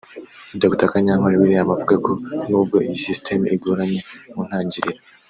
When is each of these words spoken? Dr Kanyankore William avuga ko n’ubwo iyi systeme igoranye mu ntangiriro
Dr 0.61 0.87
Kanyankore 0.91 1.39
William 1.41 1.69
avuga 1.75 1.95
ko 2.05 2.11
n’ubwo 2.47 2.77
iyi 2.85 2.97
systeme 3.05 3.45
igoranye 3.55 3.99
mu 4.33 4.41
ntangiriro 4.47 4.99